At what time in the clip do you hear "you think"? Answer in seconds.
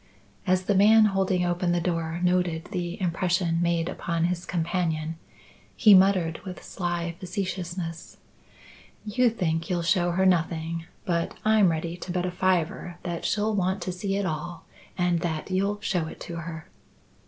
9.05-9.69